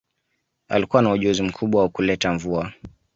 Alikuwa 0.67 1.01
na 1.01 1.11
ujuzi 1.11 1.43
mkubwa 1.43 1.81
wa 1.83 1.89
kuleta 1.89 2.33
mvua 2.33 2.71